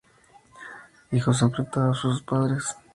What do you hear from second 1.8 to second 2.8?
a sus padres.